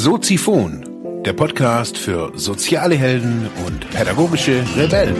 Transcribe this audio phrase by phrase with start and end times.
[0.00, 5.16] Soziphon, der Podcast für soziale Helden und pädagogische Rebellen.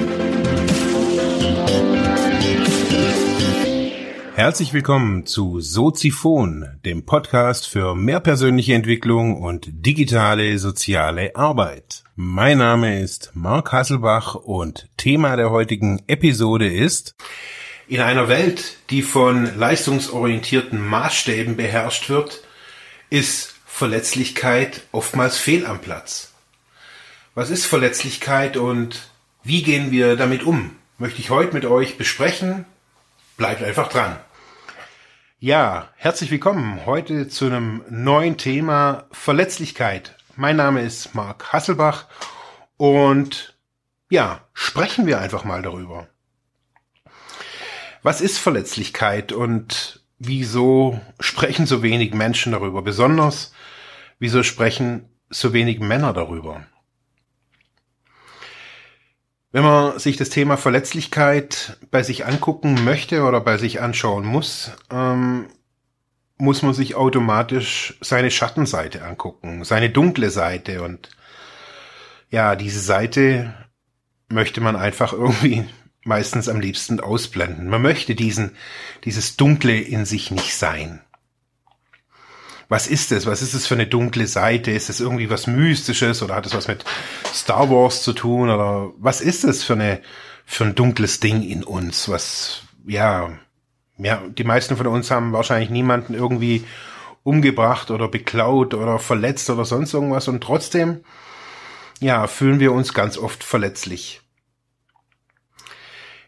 [4.36, 12.04] Herzlich willkommen zu Soziphon, dem Podcast für mehr persönliche Entwicklung und digitale soziale Arbeit.
[12.14, 17.16] Mein Name ist Mark Hasselbach und Thema der heutigen Episode ist
[17.88, 22.44] in einer Welt, die von leistungsorientierten Maßstäben beherrscht wird,
[23.10, 26.32] ist Verletzlichkeit oftmals fehl am Platz.
[27.36, 29.08] Was ist Verletzlichkeit und
[29.44, 30.74] wie gehen wir damit um?
[30.98, 32.64] Möchte ich heute mit euch besprechen.
[33.36, 34.16] Bleibt einfach dran.
[35.38, 40.16] Ja, herzlich willkommen heute zu einem neuen Thema Verletzlichkeit.
[40.34, 42.06] Mein Name ist Marc Hasselbach
[42.78, 43.54] und
[44.10, 46.08] ja, sprechen wir einfach mal darüber.
[48.02, 52.82] Was ist Verletzlichkeit und wieso sprechen so wenig Menschen darüber?
[52.82, 53.52] Besonders
[54.18, 56.66] Wieso sprechen so wenig Männer darüber?
[59.50, 64.72] Wenn man sich das Thema Verletzlichkeit bei sich angucken möchte oder bei sich anschauen muss,
[64.90, 65.48] ähm,
[66.36, 71.10] muss man sich automatisch seine Schattenseite angucken, seine dunkle Seite und
[72.30, 73.54] ja, diese Seite
[74.28, 75.64] möchte man einfach irgendwie
[76.04, 77.68] meistens am liebsten ausblenden.
[77.68, 78.54] Man möchte diesen,
[79.04, 81.00] dieses Dunkle in sich nicht sein
[82.68, 83.26] was ist es?
[83.26, 84.70] Was ist es für eine dunkle Seite?
[84.70, 86.84] Ist es irgendwie was Mystisches oder hat es was mit
[87.32, 88.50] Star Wars zu tun?
[88.50, 90.02] Oder was ist es für eine,
[90.44, 92.08] für ein dunkles Ding in uns?
[92.08, 93.30] Was, ja,
[93.96, 96.64] ja, die meisten von uns haben wahrscheinlich niemanden irgendwie
[97.22, 101.04] umgebracht oder beklaut oder verletzt oder sonst irgendwas und trotzdem,
[102.00, 104.20] ja, fühlen wir uns ganz oft verletzlich.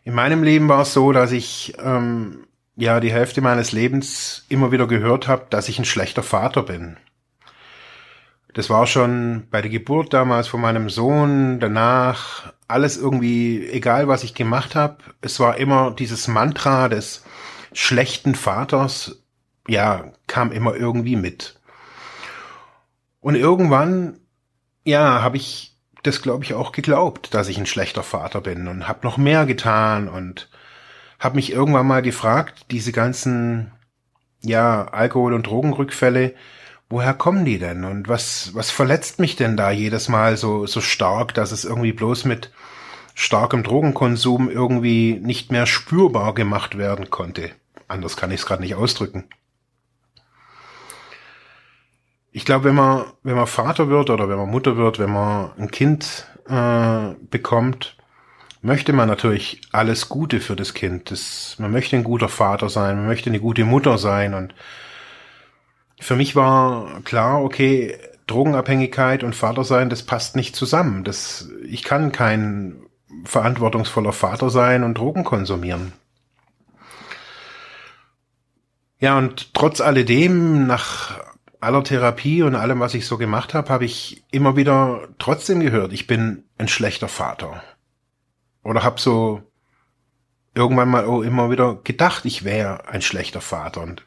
[0.04, 2.46] In meinem Leben war es so, dass ich ähm,
[2.76, 6.96] ja die Hälfte meines Lebens immer wieder gehört habe, dass ich ein schlechter Vater bin.
[8.54, 14.24] Das war schon bei der Geburt damals von meinem Sohn, danach, alles irgendwie, egal was
[14.24, 17.24] ich gemacht habe, es war immer dieses Mantra des
[17.72, 19.22] schlechten Vaters,
[19.68, 21.60] ja, kam immer irgendwie mit.
[23.20, 24.18] Und irgendwann,
[24.84, 28.88] ja, habe ich das, glaube ich, auch geglaubt, dass ich ein schlechter Vater bin und
[28.88, 30.48] habe noch mehr getan und
[31.20, 33.70] habe mich irgendwann mal gefragt, diese ganzen
[34.42, 36.34] ja Alkohol- und Drogenrückfälle,
[36.88, 40.80] woher kommen die denn und was was verletzt mich denn da jedes Mal so so
[40.80, 42.50] stark, dass es irgendwie bloß mit
[43.14, 47.50] starkem Drogenkonsum irgendwie nicht mehr spürbar gemacht werden konnte.
[47.86, 49.24] Anders kann ich es gerade nicht ausdrücken.
[52.32, 55.50] Ich glaube, wenn man wenn man Vater wird oder wenn man Mutter wird, wenn man
[55.58, 57.96] ein Kind äh, bekommt,
[58.62, 61.10] möchte man natürlich alles Gute für das Kind.
[61.10, 64.34] Das, man möchte ein guter Vater sein, man möchte eine gute Mutter sein.
[64.34, 64.54] Und
[66.00, 71.04] für mich war klar, okay, Drogenabhängigkeit und Vater sein, das passt nicht zusammen.
[71.04, 72.82] Das, ich kann kein
[73.24, 75.92] verantwortungsvoller Vater sein und Drogen konsumieren.
[78.98, 81.18] Ja, und trotz alledem, nach
[81.60, 85.92] aller Therapie und allem, was ich so gemacht habe, habe ich immer wieder trotzdem gehört,
[85.92, 87.62] ich bin ein schlechter Vater
[88.62, 89.42] oder hab so
[90.54, 93.82] irgendwann mal auch immer wieder gedacht, ich wäre ein schlechter Vater.
[93.82, 94.04] Und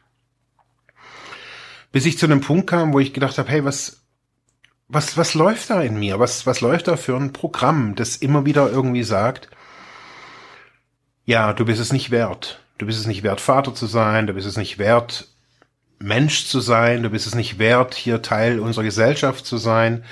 [1.92, 4.02] bis ich zu einem Punkt kam, wo ich gedacht habe, hey, was
[4.88, 6.18] was was läuft da in mir?
[6.18, 9.48] Was was läuft da für ein Programm, das immer wieder irgendwie sagt,
[11.24, 12.60] ja, du bist es nicht wert.
[12.78, 15.28] Du bist es nicht wert, Vater zu sein, du bist es nicht wert,
[16.00, 20.04] Mensch zu sein, du bist es nicht wert, hier Teil unserer Gesellschaft zu sein,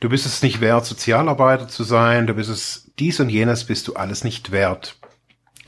[0.00, 3.88] du bist es nicht wert, Sozialarbeiter zu sein, du bist es dies und jenes bist
[3.88, 4.96] du alles nicht wert.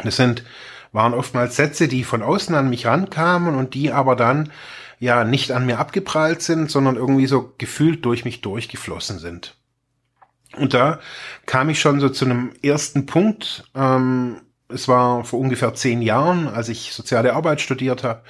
[0.02, 0.44] Das sind,
[0.92, 4.52] waren oftmals Sätze, die von außen an mich rankamen und die aber dann
[4.98, 9.56] ja nicht an mir abgeprallt sind, sondern irgendwie so gefühlt durch mich durchgeflossen sind.
[10.56, 11.00] Und da
[11.46, 13.64] kam ich schon so zu einem ersten Punkt.
[13.74, 18.22] Ähm, es war vor ungefähr zehn Jahren, als ich soziale Arbeit studiert habe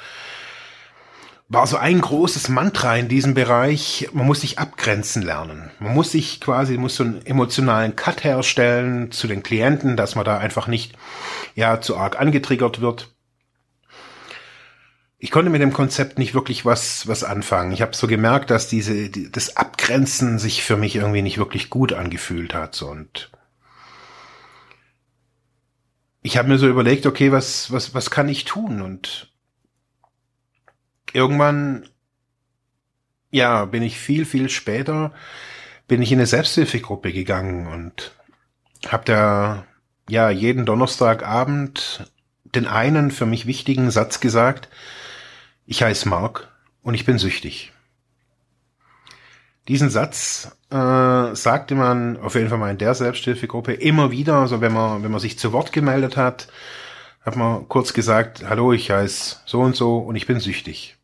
[1.51, 5.73] war so ein großes Mantra in diesem Bereich, man muss sich abgrenzen lernen.
[5.81, 10.25] Man muss sich quasi, muss so einen emotionalen Cut herstellen zu den Klienten, dass man
[10.25, 10.95] da einfach nicht,
[11.57, 13.13] ja, zu arg angetriggert wird.
[15.19, 17.73] Ich konnte mit dem Konzept nicht wirklich was, was anfangen.
[17.73, 21.69] Ich habe so gemerkt, dass diese, die, das Abgrenzen sich für mich irgendwie nicht wirklich
[21.69, 22.81] gut angefühlt hat.
[22.81, 23.33] Und
[26.23, 28.83] ich habe mir so überlegt, okay, was, was, was kann ich tun?
[28.83, 29.31] Und
[31.13, 31.89] irgendwann,
[33.31, 35.13] ja, bin ich viel, viel später,
[35.89, 38.13] bin ich in eine Selbsthilfegruppe gegangen und
[38.89, 39.65] habe da,
[40.09, 42.11] ja, jeden Donnerstagabend
[42.45, 44.69] den einen für mich wichtigen Satz gesagt,
[45.67, 46.49] ich heiße Mark
[46.83, 47.73] und ich bin süchtig.
[49.69, 54.61] Diesen Satz äh, sagte man auf jeden Fall mal in der Selbsthilfegruppe immer wieder, also
[54.61, 56.49] wenn man, wenn man sich zu Wort gemeldet hat,
[57.21, 60.97] hat man kurz gesagt, hallo, ich heiße so und so und ich bin süchtig.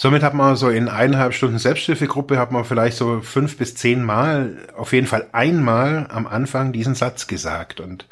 [0.00, 4.04] Somit hat man so in eineinhalb Stunden Selbsthilfegruppe hat man vielleicht so fünf bis zehn
[4.04, 8.06] Mal, auf jeden Fall einmal am Anfang diesen Satz gesagt und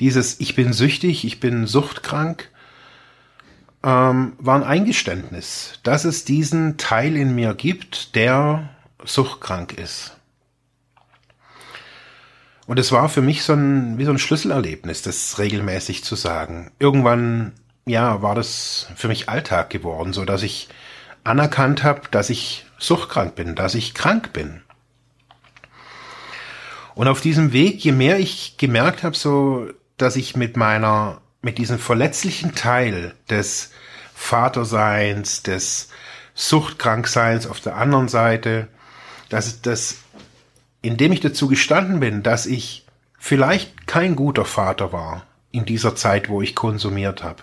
[0.00, 2.50] dieses Ich bin süchtig, ich bin suchtkrank,
[3.84, 8.70] ähm, war ein Eingeständnis, dass es diesen Teil in mir gibt, der
[9.04, 10.16] suchtkrank ist.
[12.66, 16.72] Und es war für mich so ein, wie so ein Schlüsselerlebnis, das regelmäßig zu sagen.
[16.80, 17.52] Irgendwann,
[17.86, 20.68] ja, war das für mich Alltag geworden, so dass ich
[21.24, 24.62] anerkannt habe, dass ich suchtkrank bin, dass ich krank bin.
[26.94, 31.58] Und auf diesem Weg, je mehr ich gemerkt habe, so, dass ich mit meiner, mit
[31.58, 33.70] diesem verletzlichen Teil des
[34.14, 35.88] Vaterseins, des
[36.34, 38.68] Suchtkrankseins auf der anderen Seite,
[39.28, 39.96] dass das,
[40.82, 42.86] indem ich dazu gestanden bin, dass ich
[43.18, 47.42] vielleicht kein guter Vater war in dieser Zeit, wo ich konsumiert habe,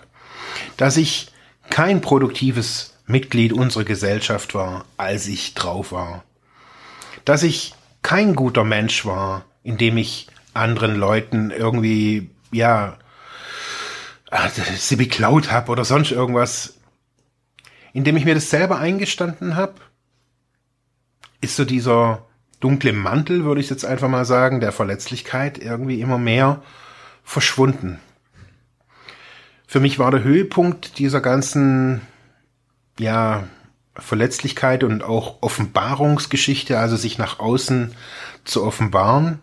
[0.78, 1.32] dass ich
[1.70, 6.24] kein produktives Mitglied unserer Gesellschaft war, als ich drauf war,
[7.26, 12.98] dass ich kein guter Mensch war, indem ich anderen Leuten irgendwie, ja,
[14.78, 16.76] sie beklaut habe oder sonst irgendwas,
[17.94, 19.76] indem ich mir das selber eingestanden habe,
[21.42, 22.28] ist so dieser
[22.60, 26.62] dunkle Mantel, würde ich jetzt einfach mal sagen, der Verletzlichkeit irgendwie immer mehr
[27.24, 28.00] verschwunden.
[29.70, 32.02] Für mich war der Höhepunkt dieser ganzen,
[32.98, 33.44] ja,
[33.96, 37.94] Verletzlichkeit und auch Offenbarungsgeschichte, also sich nach außen
[38.46, 39.38] zu offenbaren,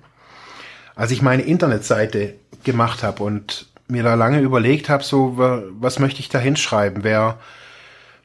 [0.96, 2.34] als ich meine Internetseite
[2.64, 5.34] gemacht habe und mir da lange überlegt habe, so
[5.78, 7.38] was möchte ich da hinschreiben, wer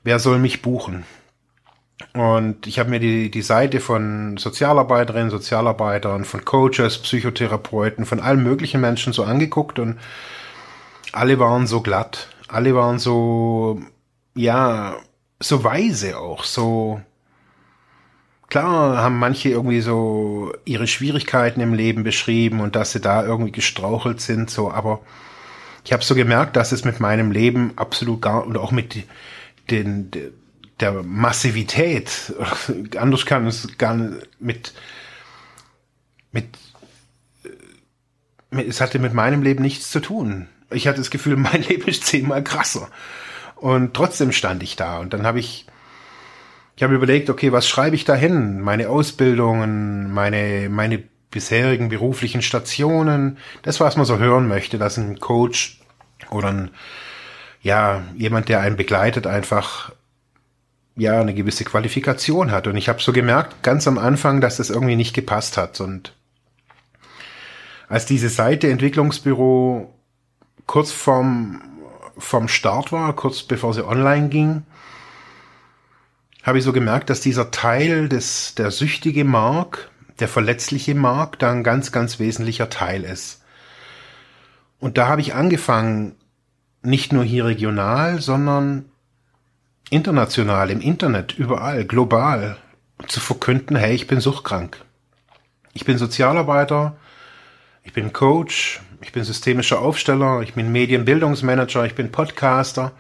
[0.04, 1.04] wer soll mich buchen?
[2.14, 8.42] Und ich habe mir die, die Seite von Sozialarbeiterinnen, Sozialarbeitern, von Coaches, Psychotherapeuten, von allen
[8.42, 10.00] möglichen Menschen so angeguckt und
[11.12, 12.30] alle waren so glatt.
[12.48, 13.82] Alle waren so,
[14.36, 14.98] ja,
[15.40, 17.02] so weise auch, so,
[18.50, 23.54] klar haben manche irgendwie so ihre Schwierigkeiten im Leben beschrieben und dass sie da irgendwie
[23.54, 25.00] gestrauchelt sind, so, aber
[25.86, 29.06] ich habe so gemerkt, dass es mit meinem Leben absolut gar, und auch mit,
[29.72, 30.12] den,
[30.80, 32.34] der Massivität,
[32.98, 34.74] anders kann es gar nicht mit,
[36.32, 36.58] mit,
[38.50, 40.48] mit, es hatte mit meinem Leben nichts zu tun.
[40.72, 42.90] Ich hatte das Gefühl, mein Leben ist zehnmal krasser.
[43.56, 45.00] Und trotzdem stand ich da.
[45.00, 45.68] Und dann habe ich,
[46.76, 48.62] ich habe überlegt, okay, was schreibe ich da hin?
[48.62, 55.20] Meine Ausbildungen, meine, meine bisherigen beruflichen Stationen, das, was man so hören möchte, dass ein
[55.20, 55.80] Coach
[56.30, 56.72] oder ein
[57.62, 59.92] ja, jemand, der einen begleitet, einfach
[60.96, 62.68] ja eine gewisse Qualifikation hat.
[62.68, 65.80] Und ich habe so gemerkt, ganz am Anfang, dass das irgendwie nicht gepasst hat.
[65.80, 66.14] Und
[67.88, 69.94] als diese Seite Entwicklungsbüro
[70.66, 71.62] kurz vorm,
[72.18, 74.64] vorm Start war, kurz bevor sie online ging,
[76.44, 81.52] habe ich so gemerkt, dass dieser Teil des, der süchtige Mark, der verletzliche Mark, da
[81.52, 83.44] ein ganz, ganz wesentlicher Teil ist.
[84.80, 86.16] Und da habe ich angefangen,
[86.82, 88.86] nicht nur hier regional, sondern
[89.92, 92.58] international, im Internet, überall, global
[93.08, 94.84] zu verkünden, hey, ich bin suchtkrank.
[95.74, 96.96] Ich bin Sozialarbeiter,
[97.84, 102.92] ich bin Coach, ich bin systemischer Aufsteller, ich bin Medienbildungsmanager, ich bin Podcaster.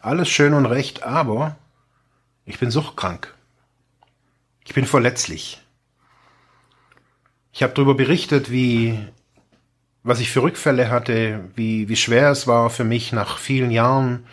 [0.00, 1.56] Alles schön und recht, aber
[2.44, 3.34] ich bin suchtkrank.
[4.64, 5.60] Ich bin verletzlich.
[7.52, 8.98] Ich habe darüber berichtet, wie
[10.04, 14.24] was ich für Rückfälle hatte, wie, wie schwer es war für mich nach vielen Jahren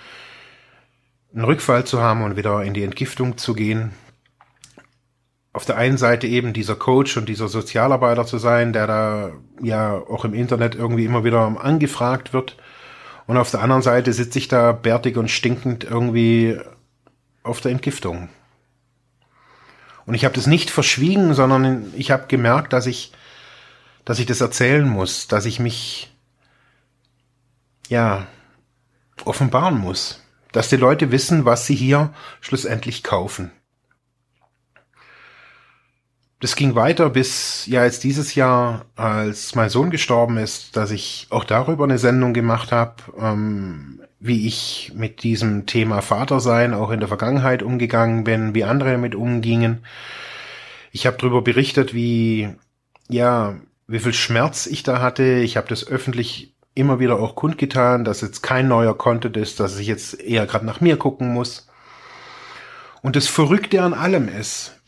[1.33, 3.91] einen Rückfall zu haben und wieder in die Entgiftung zu gehen.
[5.55, 9.31] Auf der einen Seite eben dieser Coach und dieser Sozialarbeiter zu sein, der da
[9.61, 12.57] ja auch im Internet irgendwie immer wieder angefragt wird.
[13.25, 16.59] Und auf der anderen Seite sitze ich da bärtig und stinkend irgendwie
[17.43, 18.29] auf der Entgiftung.
[20.05, 23.13] Und ich habe das nicht verschwiegen, sondern ich habe gemerkt, dass ich
[24.05, 26.15] dass ich das erzählen muss, dass ich mich,
[27.89, 28.27] ja,
[29.25, 30.21] offenbaren muss,
[30.51, 33.51] dass die Leute wissen, was sie hier schlussendlich kaufen.
[36.39, 41.27] Das ging weiter bis ja jetzt dieses Jahr, als mein Sohn gestorben ist, dass ich
[41.29, 46.99] auch darüber eine Sendung gemacht habe, ähm, wie ich mit diesem Thema Vatersein auch in
[46.99, 49.85] der Vergangenheit umgegangen bin, wie andere damit umgingen.
[50.91, 52.49] Ich habe darüber berichtet, wie
[53.07, 53.55] ja
[53.87, 55.23] wie viel Schmerz ich da hatte.
[55.23, 59.79] Ich habe das öffentlich immer wieder auch kundgetan, dass jetzt kein neuer Content ist, dass
[59.79, 61.67] ich jetzt eher gerade nach mir gucken muss.
[63.01, 64.79] Und das Verrückte an allem ist,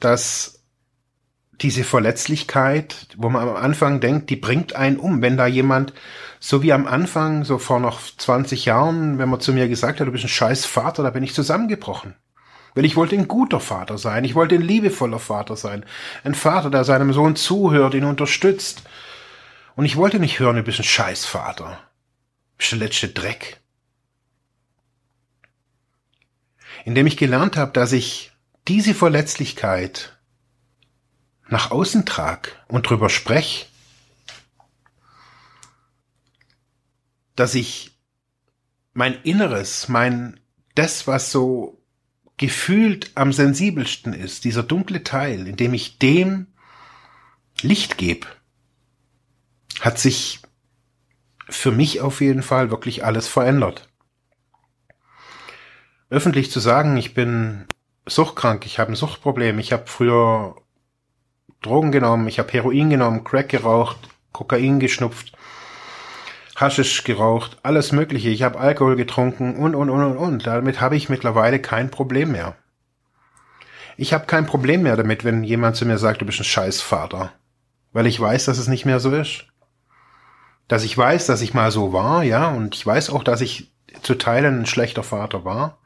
[0.00, 0.59] dass
[1.62, 5.20] diese Verletzlichkeit, wo man am Anfang denkt, die bringt einen um.
[5.20, 5.92] Wenn da jemand,
[6.38, 10.06] so wie am Anfang, so vor noch 20 Jahren, wenn man zu mir gesagt hat,
[10.06, 12.14] du bist ein scheiß Vater, da bin ich zusammengebrochen.
[12.74, 15.84] Weil ich wollte ein guter Vater sein, ich wollte ein liebevoller Vater sein.
[16.24, 18.82] Ein Vater, der seinem Sohn zuhört, ihn unterstützt.
[19.76, 21.78] Und ich wollte nicht hören, du bist ein scheiß Vater.
[22.56, 23.58] Bist der letzte Dreck.
[26.84, 28.32] Indem ich gelernt habe, dass ich
[28.66, 30.16] diese Verletzlichkeit
[31.50, 33.68] nach außen trag und drüber sprech,
[37.34, 37.98] dass ich
[38.92, 40.40] mein Inneres, mein,
[40.74, 41.82] das, was so
[42.36, 46.46] gefühlt am sensibelsten ist, dieser dunkle Teil, in dem ich dem
[47.60, 48.26] Licht gebe,
[49.80, 50.40] hat sich
[51.48, 53.88] für mich auf jeden Fall wirklich alles verändert.
[56.08, 57.66] Öffentlich zu sagen, ich bin
[58.06, 60.56] suchtkrank, ich habe ein Suchtproblem, ich habe früher
[61.62, 63.96] Drogen genommen, ich habe Heroin genommen, Crack geraucht,
[64.32, 65.32] Kokain geschnupft,
[66.56, 68.28] Haschisch geraucht, alles Mögliche.
[68.28, 70.46] Ich habe Alkohol getrunken und, und, und, und, und.
[70.46, 72.54] Damit habe ich mittlerweile kein Problem mehr.
[73.96, 77.32] Ich habe kein Problem mehr damit, wenn jemand zu mir sagt, du bist ein Scheißvater.
[77.92, 79.46] Weil ich weiß, dass es nicht mehr so ist.
[80.68, 83.72] Dass ich weiß, dass ich mal so war, ja, und ich weiß auch, dass ich
[84.02, 85.78] zu Teilen ein schlechter Vater war.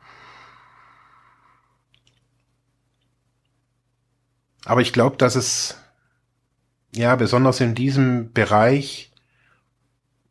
[4.65, 5.79] Aber ich glaube, dass es,
[6.95, 9.13] ja, besonders in diesem Bereich,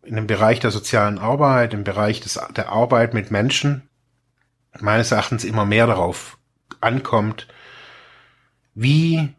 [0.03, 3.87] in dem Bereich der sozialen Arbeit, im Bereich des, der Arbeit mit Menschen,
[4.79, 6.37] meines Erachtens immer mehr darauf
[6.81, 7.47] ankommt,
[8.75, 9.29] wie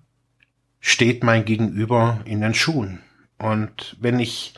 [0.80, 3.00] steht mein Gegenüber in den Schuhen?
[3.38, 4.54] Und wenn ich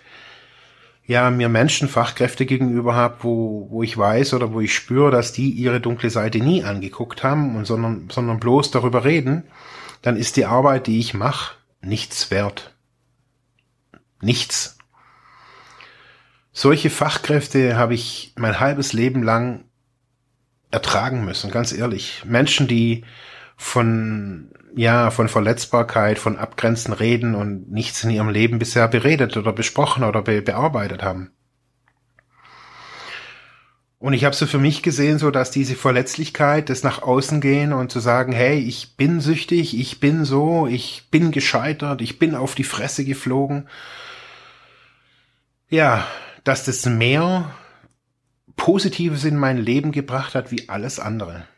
[1.07, 5.33] ja mir Menschen, Fachkräfte gegenüber habe, wo, wo ich weiß oder wo ich spüre, dass
[5.33, 9.45] die ihre dunkle Seite nie angeguckt haben und sondern, sondern bloß darüber reden,
[10.07, 12.77] dann ist die Arbeit, die ich mache, nichts wert.
[14.21, 14.79] Nichts.
[16.53, 19.65] Solche Fachkräfte habe ich mein halbes Leben lang
[20.71, 22.23] ertragen müssen, ganz ehrlich.
[22.25, 23.05] Menschen, die
[23.57, 29.53] von, ja, von Verletzbarkeit, von Abgrenzen reden und nichts in ihrem Leben bisher beredet oder
[29.53, 31.33] besprochen oder be bearbeitet haben.
[34.07, 37.73] Und ich habe so für mich gesehen, so dass diese Verletzlichkeit, das nach außen gehen
[37.73, 42.37] und zu sagen, hey, ich bin süchtig, ich bin so, ich bin gescheitert, ich bin
[42.37, 43.69] auf die Fresse geflogen.
[45.69, 46.07] Ja,
[46.45, 47.53] dass das mehr
[48.55, 51.49] Positives in mein Leben gebracht hat wie alles andere.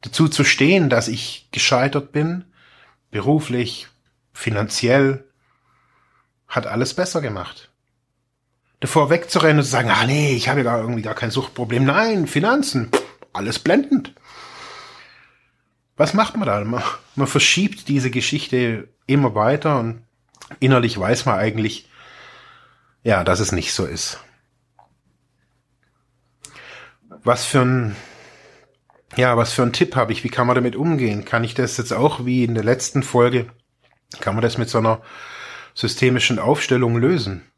[0.00, 2.44] Dazu zu stehen, dass ich gescheitert bin,
[3.12, 3.86] beruflich,
[4.32, 5.22] finanziell,
[6.48, 7.70] hat alles besser gemacht
[8.84, 11.86] davor wegzurennen und zu sagen, ah nee, ich habe ja irgendwie gar kein Suchtproblem.
[11.86, 12.90] Nein, Finanzen,
[13.32, 14.14] alles blendend.
[15.96, 16.62] Was macht man da?
[16.64, 16.82] Man,
[17.14, 20.02] man verschiebt diese Geschichte immer weiter und
[20.60, 21.88] innerlich weiß man eigentlich,
[23.02, 24.20] ja, dass es nicht so ist.
[27.22, 27.96] Was für ein,
[29.16, 30.24] ja, was für ein Tipp habe ich?
[30.24, 31.24] Wie kann man damit umgehen?
[31.24, 33.46] Kann ich das jetzt auch wie in der letzten Folge,
[34.20, 35.00] kann man das mit so einer
[35.72, 37.50] systemischen Aufstellung lösen?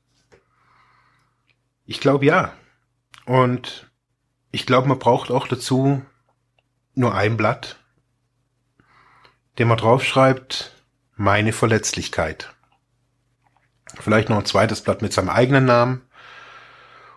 [1.87, 2.53] Ich glaube ja.
[3.25, 3.91] Und
[4.51, 6.03] ich glaube, man braucht auch dazu
[6.95, 7.77] nur ein Blatt,
[9.59, 10.73] dem man draufschreibt,
[11.15, 12.55] meine Verletzlichkeit.
[14.01, 16.03] Vielleicht noch ein zweites Blatt mit seinem eigenen Namen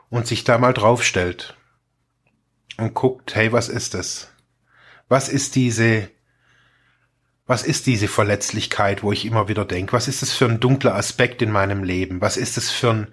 [0.10, 1.56] und sich da mal draufstellt
[2.78, 4.32] und guckt, hey, was ist es?
[5.08, 6.10] Was ist diese,
[7.46, 9.94] was ist diese Verletzlichkeit, wo ich immer wieder denke?
[9.94, 12.22] Was ist es für ein dunkler Aspekt in meinem Leben?
[12.22, 13.08] Was ist es für ein,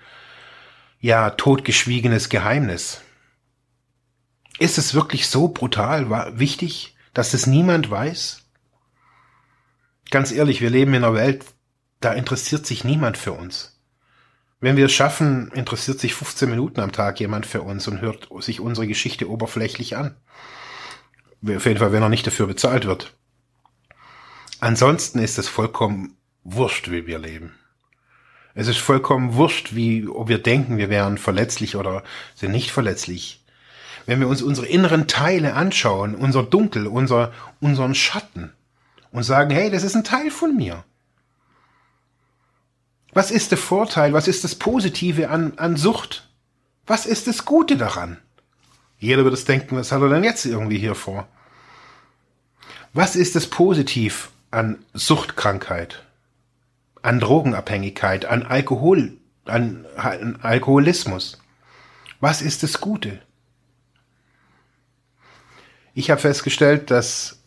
[1.07, 3.01] ja, totgeschwiegenes Geheimnis.
[4.59, 8.43] Ist es wirklich so brutal wichtig, dass es niemand weiß?
[10.11, 11.45] Ganz ehrlich, wir leben in einer Welt,
[12.01, 13.79] da interessiert sich niemand für uns.
[14.59, 18.29] Wenn wir es schaffen, interessiert sich 15 Minuten am Tag jemand für uns und hört
[18.41, 20.17] sich unsere Geschichte oberflächlich an.
[21.47, 23.15] Auf jeden Fall, wenn er nicht dafür bezahlt wird.
[24.59, 27.55] Ansonsten ist es vollkommen wurscht, wie wir leben.
[28.59, 32.03] Es ist vollkommen wurscht, wie, ob wir denken, wir wären verletzlich oder
[32.35, 33.45] sind nicht verletzlich.
[34.07, 38.55] Wenn wir uns unsere inneren Teile anschauen, unser Dunkel, unser, unseren Schatten
[39.13, 40.85] und sagen, hey, das ist ein Teil von mir.
[43.13, 44.15] Was ist der Vorteil?
[44.15, 46.31] Was ist das Positive an, an Sucht?
[46.87, 48.17] Was ist das Gute daran?
[48.99, 51.29] Jeder wird es denken, was hat er denn jetzt irgendwie hier vor?
[52.95, 56.06] Was ist das Positiv an Suchtkrankheit?
[57.07, 59.13] An Drogenabhängigkeit, an Alkohol,
[59.45, 61.39] an, an Alkoholismus.
[62.19, 63.21] Was ist das Gute?
[65.95, 67.39] Ich habe festgestellt, dass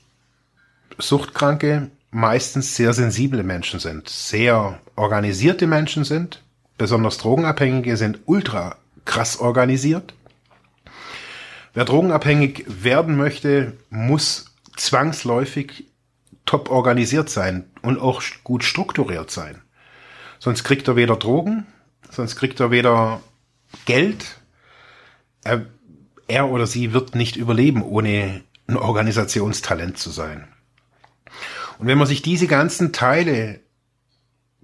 [0.98, 6.42] Suchtkranke meistens sehr sensible Menschen sind, sehr organisierte Menschen sind.
[6.78, 10.14] Besonders Drogenabhängige sind ultra krass organisiert.
[11.74, 14.46] Wer drogenabhängig werden möchte, muss
[14.78, 15.86] zwangsläufig
[16.50, 19.62] top organisiert sein und auch gut strukturiert sein.
[20.40, 21.68] Sonst kriegt er weder Drogen,
[22.10, 23.22] sonst kriegt er weder
[23.86, 24.42] Geld.
[25.44, 25.68] Er,
[26.28, 30.48] er oder sie wird nicht überleben, ohne ein Organisationstalent zu sein.
[31.78, 33.60] Und wenn man sich diese ganzen Teile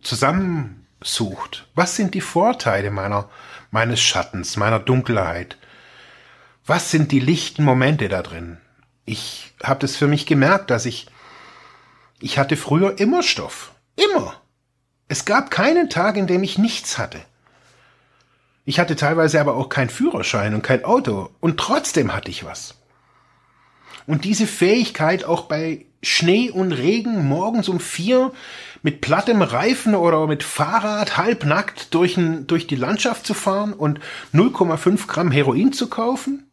[0.02, 3.30] zusammensucht, was sind die Vorteile meiner,
[3.70, 5.60] meines Schattens, meiner Dunkelheit?
[6.66, 8.58] Was sind die lichten Momente da drin?
[9.06, 11.06] Ich habe das für mich gemerkt, dass ich,
[12.20, 13.74] ich hatte früher immer Stoff.
[13.96, 14.36] Immer.
[15.08, 17.22] Es gab keinen Tag, in dem ich nichts hatte.
[18.66, 22.76] Ich hatte teilweise aber auch keinen Führerschein und kein Auto und trotzdem hatte ich was.
[24.08, 28.32] Und diese Fähigkeit auch bei Schnee und Regen morgens um vier
[28.82, 34.00] mit plattem Reifen oder mit Fahrrad halbnackt durch, ein, durch die Landschaft zu fahren und
[34.34, 36.48] 0,5 Gramm Heroin zu kaufen?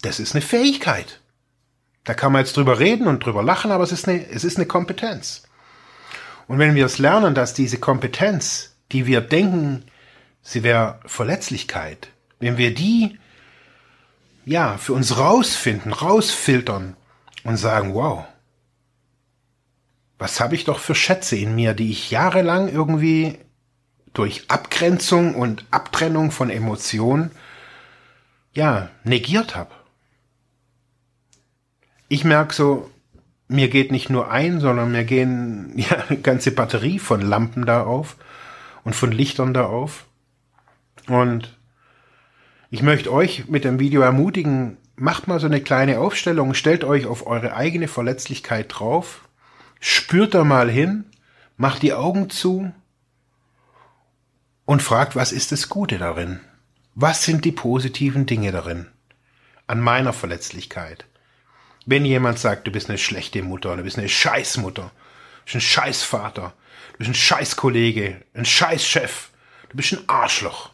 [0.00, 1.19] Das ist eine Fähigkeit.
[2.04, 4.56] Da kann man jetzt drüber reden und drüber lachen, aber es ist eine, es ist
[4.56, 5.42] eine Kompetenz.
[6.48, 9.84] Und wenn wir es lernen, dass diese Kompetenz, die wir denken,
[10.42, 13.18] sie wäre Verletzlichkeit, wenn wir die
[14.44, 16.96] ja für uns rausfinden, rausfiltern
[17.44, 18.24] und sagen, wow,
[20.18, 23.38] was habe ich doch für Schätze in mir, die ich jahrelang irgendwie
[24.12, 27.30] durch Abgrenzung und Abtrennung von Emotionen
[28.52, 29.70] ja negiert habe.
[32.10, 32.90] Ich merke so,
[33.48, 37.84] mir geht nicht nur ein, sondern mir gehen ja eine ganze Batterie von Lampen da
[37.84, 38.16] auf
[38.84, 40.04] und von Lichtern da auf.
[41.08, 41.56] Und
[42.68, 47.06] ich möchte euch mit dem Video ermutigen, macht mal so eine kleine Aufstellung, stellt euch
[47.06, 49.22] auf eure eigene Verletzlichkeit drauf
[49.80, 51.06] spürt da mal hin,
[51.56, 52.72] macht die Augen zu
[54.66, 56.40] und fragt, was ist das Gute darin?
[56.94, 58.86] Was sind die positiven Dinge darin?
[59.66, 61.06] An meiner Verletzlichkeit.
[61.90, 65.60] Wenn jemand sagt, du bist eine schlechte Mutter, du bist eine Scheißmutter, du bist ein
[65.60, 66.52] Scheißvater,
[66.92, 69.30] du bist ein Scheißkollege, ein Scheißchef,
[69.70, 70.70] du bist ein Arschloch.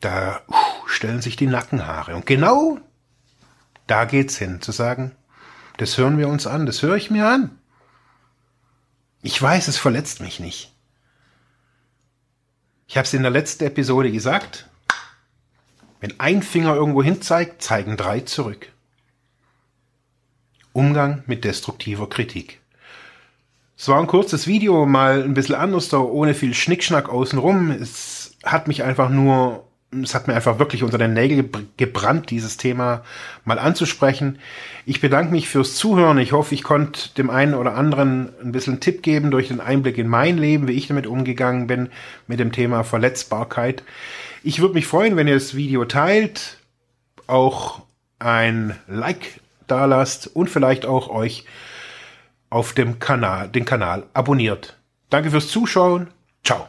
[0.00, 0.42] Da
[0.88, 2.16] stellen sich die Nackenhaare.
[2.16, 2.80] Und genau
[3.86, 5.14] da geht's hin, zu sagen,
[5.76, 7.56] das hören wir uns an, das höre ich mir an.
[9.22, 10.74] Ich weiß, es verletzt mich nicht.
[12.88, 14.68] Ich habe es in der letzten Episode gesagt.
[16.00, 18.72] Wenn ein Finger irgendwo hin zeigt, zeigen drei zurück.
[20.72, 22.60] Umgang mit destruktiver Kritik.
[23.76, 27.70] Es war ein kurzes Video, mal ein bisschen anders, da ohne viel Schnickschnack außenrum.
[27.70, 32.58] Es hat mich einfach nur es hat mir einfach wirklich unter den Nägel gebrannt, dieses
[32.58, 33.02] Thema
[33.44, 34.38] mal anzusprechen.
[34.84, 36.18] Ich bedanke mich fürs Zuhören.
[36.18, 39.96] Ich hoffe, ich konnte dem einen oder anderen ein bisschen Tipp geben durch den Einblick
[39.96, 41.88] in mein Leben, wie ich damit umgegangen bin
[42.26, 43.82] mit dem Thema Verletzbarkeit.
[44.42, 46.58] Ich würde mich freuen, wenn ihr das Video teilt,
[47.26, 47.82] auch
[48.18, 51.44] ein Like da lasst und vielleicht auch euch
[52.50, 54.76] auf dem Kanal, den Kanal abonniert.
[55.10, 56.08] Danke fürs Zuschauen.
[56.44, 56.68] Ciao.